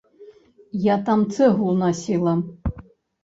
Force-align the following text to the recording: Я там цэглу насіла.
Я 0.85 0.95
там 1.09 1.19
цэглу 1.35 1.75
насіла. 1.83 2.33